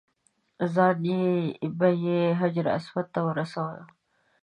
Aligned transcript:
ځان 0.73 0.95
به 1.77 1.89
یې 2.03 2.19
حجر 2.39 2.65
اسود 2.77 3.05
ته 3.13 3.19
ورسولو. 3.27 3.83